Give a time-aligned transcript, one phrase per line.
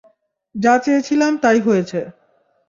[0.55, 1.99] যা চেয়েছিলাম তাই হয়েছে।